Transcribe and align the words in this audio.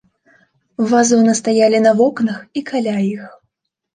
Вазоны 0.93 1.35
стаялі 1.41 1.81
на 1.85 1.91
вокнах 2.01 2.39
і 2.61 2.63
каля 2.69 2.95
іх. 3.13 3.29